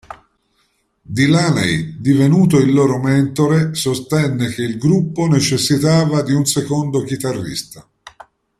[1.03, 7.87] Delaney, divenuto il loro mentore, sostenne che il gruppo necessitava di un secondo chitarrista.